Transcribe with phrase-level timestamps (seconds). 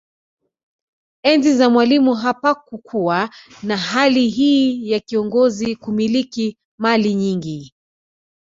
[1.23, 3.29] Enzi za Mwalimu hapakukuwa
[3.63, 7.73] na hali hii ya kiongozi kumiliki mali nyingi